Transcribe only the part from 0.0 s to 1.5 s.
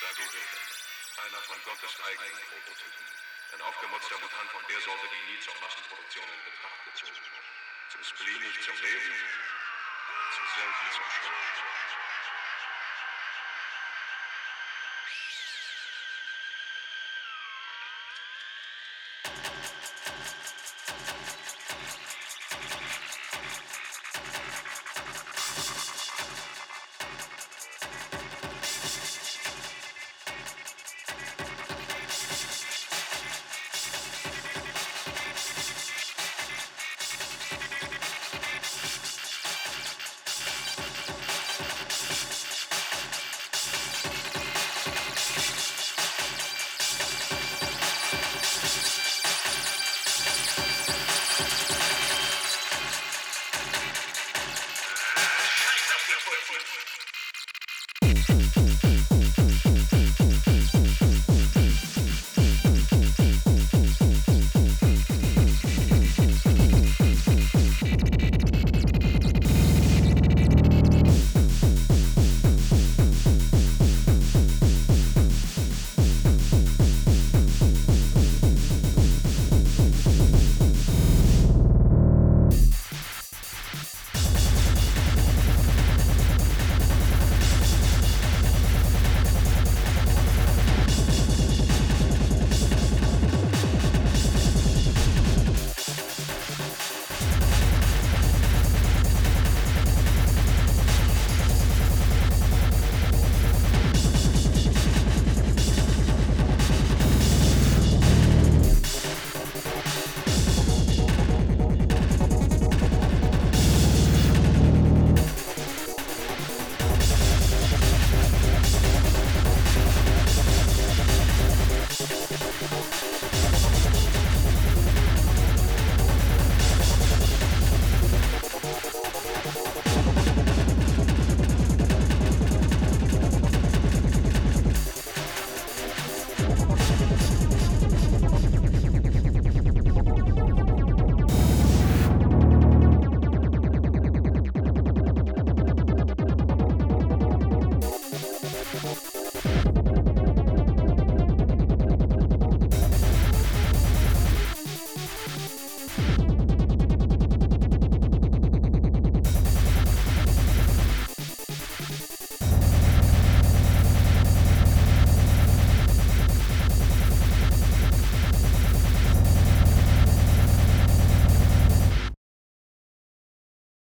Der Gute. Einer